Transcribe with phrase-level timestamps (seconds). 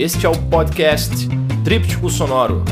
[0.00, 1.28] Este é o podcast
[1.62, 2.64] Tríptico Sonoro.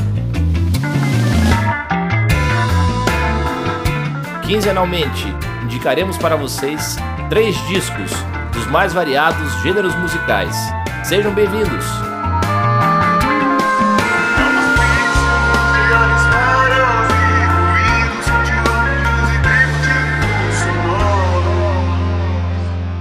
[4.47, 5.27] Quinzenalmente,
[5.63, 6.95] indicaremos para vocês
[7.29, 8.09] três discos
[8.51, 10.55] dos mais variados gêneros musicais.
[11.03, 11.85] Sejam bem-vindos!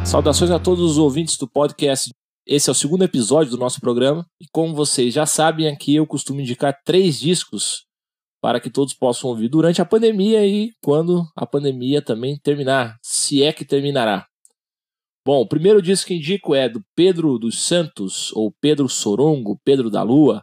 [0.05, 2.11] Saudações a todos os ouvintes do podcast.
[2.51, 4.25] Esse é o segundo episódio do nosso programa.
[4.41, 7.85] E como vocês já sabem, aqui eu costumo indicar três discos
[8.41, 13.43] para que todos possam ouvir durante a pandemia e quando a pandemia também terminar, se
[13.43, 14.27] é que terminará.
[15.27, 19.91] Bom, o primeiro disco que indico é do Pedro dos Santos, ou Pedro Sorongo, Pedro
[19.91, 20.43] da Lua,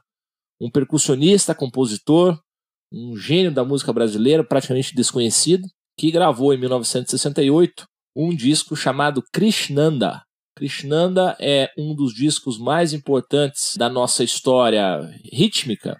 [0.61, 2.39] um percussionista, compositor,
[2.93, 10.21] um gênio da música brasileira, praticamente desconhecido, que gravou em 1968 um disco chamado Krishnanda.
[10.55, 14.99] Krishnanda é um dos discos mais importantes da nossa história
[15.31, 15.99] rítmica,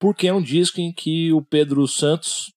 [0.00, 2.52] porque é um disco em que o Pedro Santos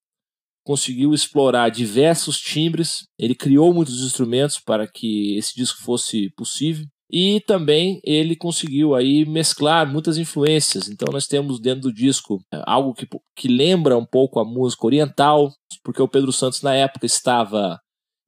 [0.64, 6.84] conseguiu explorar diversos timbres, ele criou muitos instrumentos para que esse disco fosse possível.
[7.08, 10.88] E também ele conseguiu aí mesclar muitas influências.
[10.88, 13.06] Então nós temos dentro do disco é, algo que,
[13.36, 15.52] que lembra um pouco a música oriental,
[15.84, 17.78] porque o Pedro Santos na época estava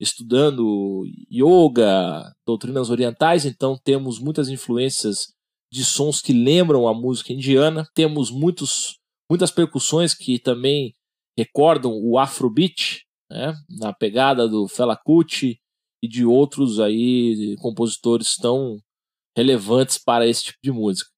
[0.00, 5.32] estudando yoga, doutrinas orientais, então temos muitas influências
[5.72, 8.98] de sons que lembram a música indiana, temos muitos,
[9.30, 10.94] muitas percussões que também
[11.36, 15.60] recordam o Afrobeat, né, na pegada do Fela Kuti
[16.02, 18.78] e de outros aí compositores tão
[19.36, 21.10] relevantes para esse tipo de música.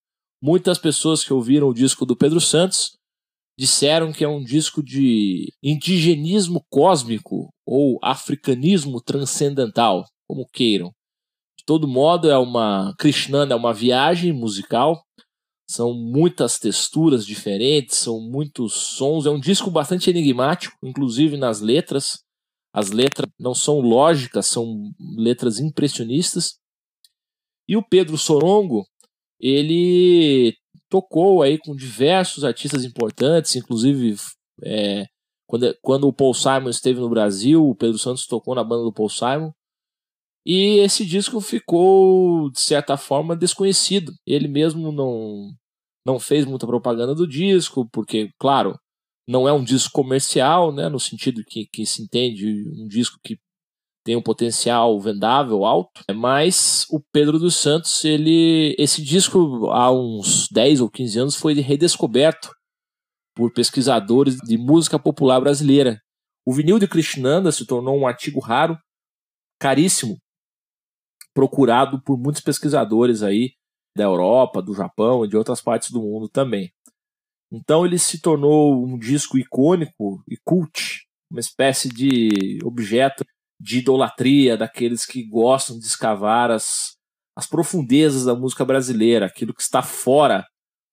[0.43, 2.97] Muitas pessoas que ouviram o disco do Pedro Santos
[3.59, 10.93] disseram que é um disco de indigenismo cósmico ou africanismo transcendental, como queiram.
[11.57, 15.01] De todo modo, é uma Krishnanda é uma viagem musical.
[15.71, 19.25] São muitas texturas diferentes, são muitos sons.
[19.25, 22.25] É um disco bastante enigmático, inclusive nas letras.
[22.75, 26.59] As letras não são lógicas, são letras impressionistas.
[27.69, 28.85] E o Pedro Sorongo,
[29.39, 30.57] ele
[30.89, 34.17] tocou aí com diversos artistas importantes, inclusive
[34.65, 35.07] é,
[35.51, 38.93] quando, quando o Paul Simon esteve no Brasil, o Pedro Santos tocou na banda do
[38.93, 39.51] Paul Simon.
[40.47, 44.13] E esse disco ficou, de certa forma, desconhecido.
[44.25, 45.51] Ele mesmo não,
[46.07, 48.79] não fez muita propaganda do disco, porque, claro,
[49.29, 52.47] não é um disco comercial, né, no sentido que, que se entende
[52.81, 53.37] um disco que
[54.05, 60.49] tem um potencial vendável alto, mas o Pedro dos Santos, ele esse disco há uns
[60.51, 62.51] 10 ou 15 anos foi redescoberto
[63.35, 66.01] por pesquisadores de música popular brasileira.
[66.47, 68.79] O vinil de Krishnanda se tornou um artigo raro,
[69.59, 70.19] caríssimo,
[71.35, 73.53] procurado por muitos pesquisadores aí
[73.97, 76.73] da Europa, do Japão e de outras partes do mundo também.
[77.53, 83.25] Então ele se tornou um disco icônico e cult, uma espécie de objeto
[83.61, 86.97] de idolatria daqueles que gostam de escavar as,
[87.37, 90.47] as profundezas da música brasileira, aquilo que está fora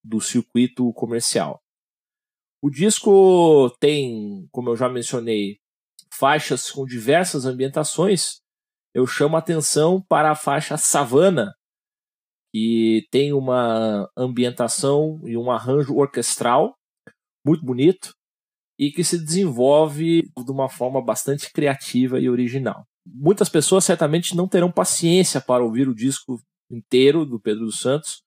[0.04, 1.62] do circuito comercial.
[2.68, 5.58] O disco tem, como eu já mencionei,
[6.12, 8.42] faixas com diversas ambientações.
[8.94, 11.54] Eu chamo a atenção para a faixa Savana,
[12.54, 16.76] que tem uma ambientação e um arranjo orquestral
[17.46, 18.12] muito bonito
[18.78, 22.84] e que se desenvolve de uma forma bastante criativa e original.
[23.06, 26.38] Muitas pessoas certamente não terão paciência para ouvir o disco
[26.70, 28.24] inteiro do Pedro dos Santos,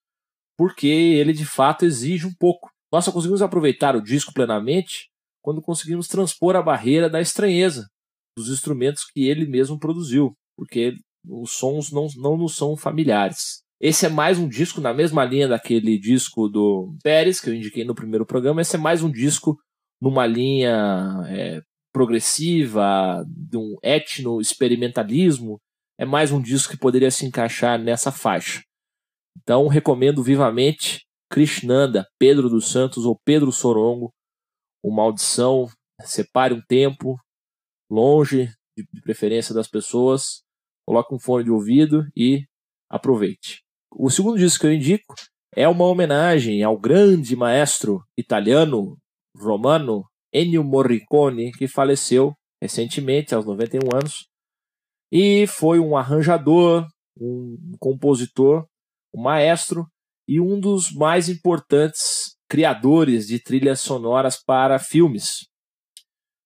[0.57, 2.70] porque ele de fato exige um pouco.
[2.91, 5.09] Nós só conseguimos aproveitar o disco plenamente
[5.41, 7.87] quando conseguimos transpor a barreira da estranheza
[8.37, 10.95] dos instrumentos que ele mesmo produziu, porque
[11.27, 13.61] os sons não, não nos são familiares.
[13.79, 17.83] Esse é mais um disco na mesma linha daquele disco do Pérez, que eu indiquei
[17.83, 18.61] no primeiro programa.
[18.61, 19.57] Esse é mais um disco
[19.99, 25.57] numa linha é, progressiva, de um etno-experimentalismo,
[25.99, 28.61] é mais um disco que poderia se encaixar nessa faixa.
[29.37, 31.01] Então, recomendo vivamente
[31.31, 34.13] Krishnanda, Pedro dos Santos ou Pedro Sorongo,
[34.83, 35.67] o Maldição.
[36.03, 37.15] Separe um tempo,
[37.89, 40.41] longe, de preferência das pessoas,
[40.85, 42.43] coloque um fone de ouvido e
[42.89, 43.63] aproveite.
[43.91, 45.13] O segundo disco que eu indico
[45.55, 48.97] é uma homenagem ao grande maestro italiano
[49.37, 50.03] romano
[50.33, 54.27] Ennio Morricone, que faleceu recentemente, aos 91 anos,
[55.11, 56.87] e foi um arranjador,
[57.19, 58.65] um compositor,
[59.13, 59.85] um maestro
[60.27, 65.47] e um dos mais importantes criadores de trilhas sonoras para filmes.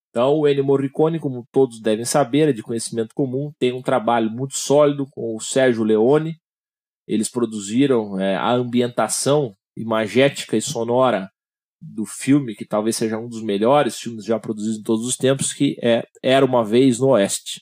[0.09, 4.31] Então, o Ennio Morricone, como todos devem saber, é de conhecimento comum, tem um trabalho
[4.31, 6.39] muito sólido com o Sérgio Leone,
[7.07, 11.29] Eles produziram é, a ambientação imagética e sonora
[11.81, 15.53] do filme, que talvez seja um dos melhores filmes já produzidos em todos os tempos,
[15.53, 17.61] que é Era Uma Vez no Oeste.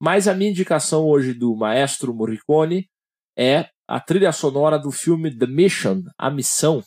[0.00, 2.88] Mas a minha indicação hoje do maestro Morricone
[3.36, 6.82] é a trilha sonora do filme The Mission, A Missão,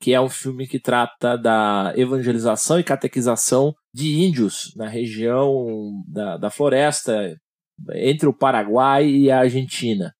[0.00, 6.36] que é um filme que trata da evangelização e catequização de índios na região da,
[6.36, 7.36] da floresta
[7.94, 10.12] entre o Paraguai e a Argentina.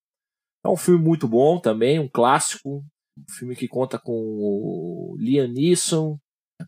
[0.65, 2.85] É um filme muito bom também, um clássico,
[3.19, 6.19] um filme que conta com o Liam Neeson,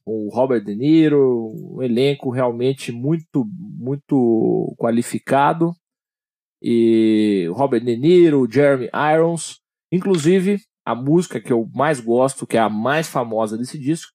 [0.04, 5.72] com o Robert De Niro, um elenco realmente muito, muito qualificado.
[6.66, 9.60] E Robert De Niro, Jeremy Irons,
[9.92, 14.10] inclusive a música que eu mais gosto, que é a mais famosa desse disco,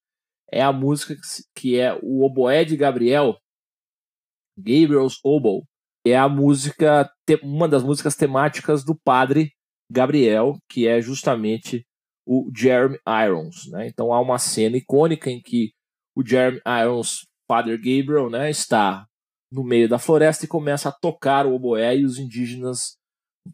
[0.50, 1.14] é a música
[1.54, 3.36] que é o Oboé de Gabriel,
[4.58, 5.62] Gabriel's Oboe.
[6.04, 7.08] É a música,
[7.42, 9.52] uma das músicas temáticas do padre
[9.88, 11.86] Gabriel, que é justamente
[12.26, 13.70] o Jeremy Irons.
[13.70, 13.86] Né?
[13.86, 15.72] Então há uma cena icônica em que
[16.16, 19.06] o Jeremy Irons, Father Gabriel, né, está
[19.52, 22.96] no meio da floresta e começa a tocar o oboé e os indígenas,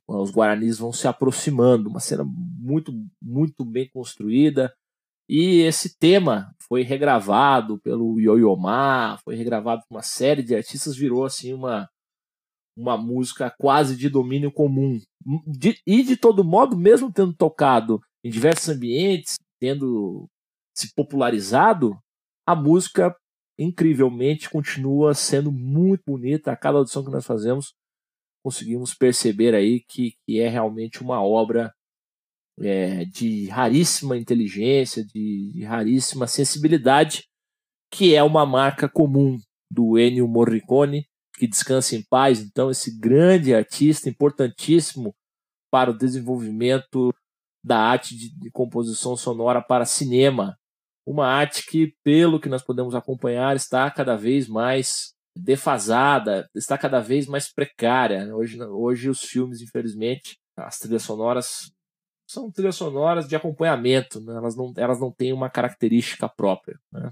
[0.06, 1.88] os guaranis vão se aproximando.
[1.88, 4.72] Uma cena muito, muito bem construída.
[5.28, 10.96] E esse tema foi regravado pelo Yo-Yo Ma, foi regravado por uma série de artistas,
[10.96, 11.88] virou assim uma,
[12.76, 15.00] uma música quase de domínio comum.
[15.46, 20.28] De, e de todo modo, mesmo tendo tocado em diversos ambientes, tendo
[20.76, 21.98] se popularizado,
[22.46, 23.16] a música
[23.58, 26.52] incrivelmente continua sendo muito bonita.
[26.52, 27.74] A cada audição que nós fazemos,
[28.44, 31.74] conseguimos perceber aí que, que é realmente uma obra
[32.60, 37.24] é, de raríssima inteligência, de, de, raríssima sensibilidade,
[37.90, 39.38] que é uma marca comum
[39.70, 41.06] do Ennio Morricone,
[41.38, 42.40] que descansa em paz.
[42.40, 45.14] Então, esse grande artista, importantíssimo
[45.70, 47.12] para o desenvolvimento
[47.64, 50.56] da arte de, de composição sonora para cinema.
[51.06, 57.00] Uma arte que, pelo que nós podemos acompanhar, está cada vez mais defasada, está cada
[57.00, 58.34] vez mais precária.
[58.34, 61.70] Hoje, hoje os filmes, infelizmente, as trilhas sonoras
[62.28, 64.34] são trilhas sonoras de acompanhamento, né?
[64.34, 66.76] elas, não, elas não têm uma característica própria.
[66.90, 67.08] Né?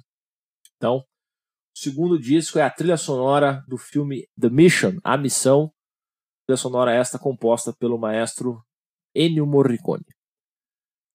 [0.77, 5.73] Então, o segundo disco é a trilha sonora do filme The Mission, A Missão,
[6.47, 8.61] trilha sonora esta composta pelo maestro
[9.15, 10.05] Ennio Morricone.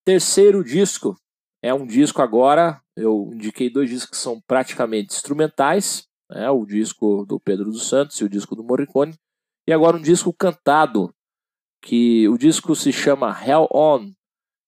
[0.06, 1.18] Terceiro disco
[1.62, 7.26] é um disco agora, eu indiquei dois discos que são praticamente instrumentais, né, o disco
[7.26, 9.14] do Pedro dos Santos e o disco do Morricone,
[9.68, 11.14] e agora um disco cantado,
[11.82, 14.12] que o disco se chama Hell On,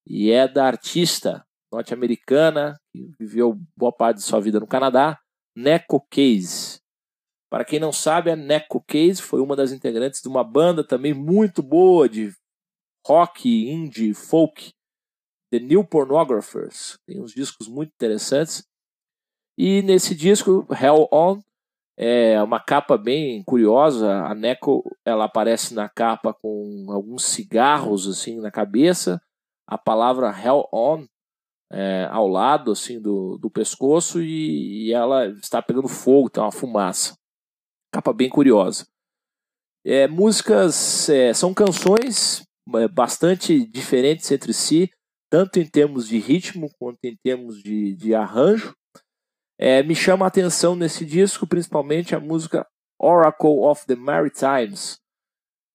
[0.07, 5.19] e é da artista norte-americana, que viveu boa parte de sua vida no Canadá,
[5.55, 6.81] Neko Case.
[7.49, 11.13] Para quem não sabe, a Neko Case foi uma das integrantes de uma banda também
[11.13, 12.33] muito boa de
[13.05, 14.73] rock, indie, folk,
[15.51, 16.97] The New Pornographers.
[17.05, 18.65] Tem uns discos muito interessantes.
[19.57, 21.41] E nesse disco, Hell On,
[21.97, 24.23] é uma capa bem curiosa.
[24.23, 29.21] A Neko ela aparece na capa com alguns cigarros assim na cabeça.
[29.67, 31.05] A palavra Hell On
[31.71, 36.51] é, ao lado assim do, do pescoço e, e, ela está pegando fogo, tem uma
[36.51, 37.17] fumaça.
[37.91, 38.87] Capa bem curiosa.
[39.85, 42.45] É, músicas é, são canções
[42.75, 44.91] é, bastante diferentes entre si
[45.31, 48.75] tanto em termos de ritmo quanto em termos de, de arranjo.
[49.57, 52.67] É, me chama a atenção nesse disco, principalmente a música
[52.99, 54.99] Oracle of the Maritimes,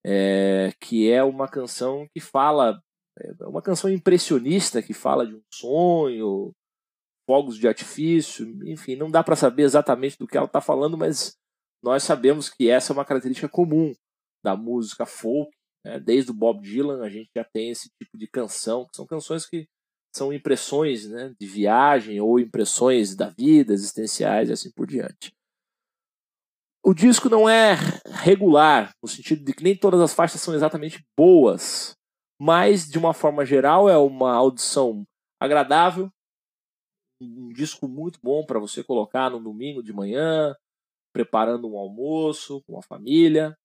[0.05, 2.79] é, que é uma canção que fala,
[3.19, 6.53] é uma canção impressionista que fala de um sonho,
[7.25, 11.35] fogos de artifício, enfim, não dá para saber exatamente do que ela está falando, mas
[11.81, 13.93] nós sabemos que essa é uma característica comum
[14.43, 15.56] da música folk
[15.87, 15.99] né?
[15.99, 19.45] Desde o Bob Dylan a gente já tem esse tipo de canção, que são canções
[19.45, 19.65] que
[20.13, 25.33] são impressões né, de viagem ou impressões da vida, existenciais e assim por diante.
[26.83, 27.75] O disco não é
[28.05, 31.95] regular, no sentido de que nem todas as faixas são exatamente boas,
[32.39, 35.03] mas de uma forma geral é uma audição
[35.39, 36.09] agradável,
[37.21, 40.55] um disco muito bom para você colocar no domingo de manhã,
[41.13, 43.55] preparando um almoço com a família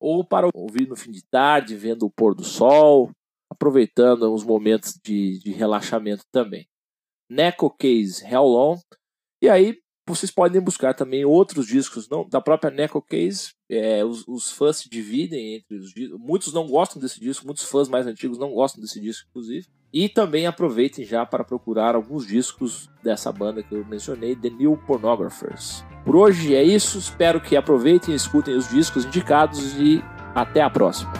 [0.00, 3.10] ou para ouvir no fim de tarde, vendo o pôr do sol,
[3.50, 6.66] aproveitando os momentos de, de relaxamento também.
[7.30, 8.78] Neco Case How Long.
[9.42, 13.52] E aí vocês podem buscar também outros discos não, da própria Neco Case.
[13.68, 15.92] É, os, os, fãs se dividem entre os.
[16.18, 19.66] Muitos não gostam desse disco, muitos fãs mais antigos não gostam desse disco, inclusive.
[19.92, 24.76] E também aproveitem já para procurar alguns discos dessa banda que eu mencionei, The New
[24.86, 25.84] Pornographers.
[26.04, 30.02] Por hoje é isso, espero que aproveitem e escutem os discos indicados e
[30.34, 31.12] até a próxima.